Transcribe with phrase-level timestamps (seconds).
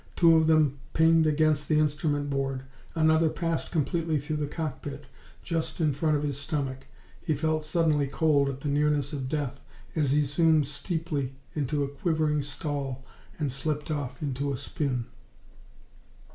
[0.15, 2.63] Two of them pinged against the instrument board,
[2.95, 5.05] another passed completely through the cockpit,
[5.43, 6.87] just in front of his stomach.
[7.21, 9.61] He felt suddenly cold at the nearness of death
[9.95, 13.05] as he zoomed steeply into a quivering stall
[13.37, 15.05] and slipped off into a spin.